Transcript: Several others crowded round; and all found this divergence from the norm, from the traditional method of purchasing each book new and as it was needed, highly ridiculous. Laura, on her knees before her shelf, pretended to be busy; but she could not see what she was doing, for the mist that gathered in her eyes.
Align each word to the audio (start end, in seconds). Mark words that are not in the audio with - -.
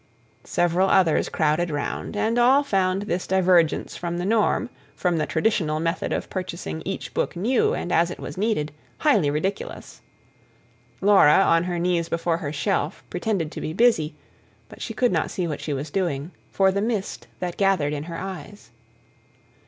Several 0.47 0.89
others 0.89 1.29
crowded 1.29 1.69
round; 1.69 2.17
and 2.17 2.39
all 2.39 2.63
found 2.63 3.03
this 3.03 3.27
divergence 3.27 3.95
from 3.95 4.17
the 4.17 4.25
norm, 4.25 4.67
from 4.95 5.17
the 5.17 5.27
traditional 5.27 5.79
method 5.79 6.11
of 6.11 6.27
purchasing 6.27 6.81
each 6.85 7.13
book 7.13 7.35
new 7.35 7.75
and 7.75 7.91
as 7.91 8.09
it 8.09 8.17
was 8.19 8.35
needed, 8.35 8.71
highly 8.97 9.29
ridiculous. 9.29 10.01
Laura, 11.01 11.37
on 11.45 11.65
her 11.65 11.77
knees 11.77 12.09
before 12.09 12.37
her 12.37 12.51
shelf, 12.51 13.03
pretended 13.11 13.51
to 13.51 13.61
be 13.61 13.73
busy; 13.73 14.15
but 14.69 14.81
she 14.81 14.95
could 14.95 15.11
not 15.11 15.29
see 15.29 15.45
what 15.45 15.61
she 15.61 15.71
was 15.71 15.91
doing, 15.91 16.31
for 16.49 16.71
the 16.71 16.81
mist 16.81 17.27
that 17.37 17.55
gathered 17.55 17.93
in 17.93 18.05
her 18.05 18.17
eyes. 18.17 18.71